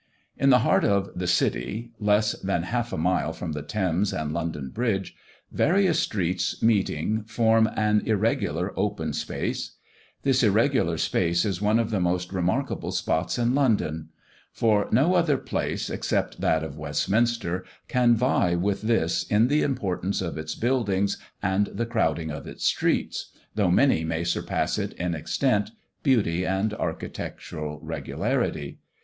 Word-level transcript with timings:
In 0.35 0.49
the 0.49 0.57
heart 0.65 0.83
of 0.83 1.11
the 1.15 1.27
City, 1.27 1.91
less 1.99 2.31
than 2.41 2.63
half 2.63 2.91
a 2.91 2.97
mile 2.97 3.33
from 3.33 3.51
the 3.51 3.61
Thames 3.61 4.11
and 4.11 4.33
London 4.33 4.71
bridge, 4.71 5.15
various 5.51 5.99
streets 5.99 6.59
meeting 6.63 7.21
form 7.25 7.69
an 7.75 8.01
irregular 8.07 8.73
open 8.75 9.11
place. 9.11 9.73
This 10.23 10.41
irregular 10.41 10.97
place 10.97 11.45
is 11.45 11.61
one 11.61 11.77
of 11.77 11.91
the 11.91 11.99
most 11.99 12.33
remarkable 12.33 12.91
spots 12.91 13.37
in 13.37 13.53
London. 13.53 14.09
For 14.51 14.87
no 14.91 15.13
other 15.13 15.37
place, 15.37 15.87
except 15.87 16.41
that 16.41 16.63
of 16.63 16.79
Westminster, 16.79 17.63
can 17.87 18.15
vie 18.15 18.55
with 18.55 18.81
this 18.81 19.21
in 19.25 19.49
the 19.49 19.61
importance 19.61 20.19
of 20.19 20.35
its 20.35 20.55
buildings 20.55 21.19
and 21.43 21.67
the 21.67 21.85
crowding 21.85 22.31
of 22.31 22.47
its 22.47 22.65
streets, 22.65 23.29
though 23.53 23.69
many 23.69 24.03
may 24.03 24.23
surpass 24.23 24.79
it 24.79 24.93
in 24.93 25.13
extent, 25.13 25.69
beauty, 26.01 26.43
and 26.43 26.73
architectural 26.73 27.79
regularity. 27.83 28.79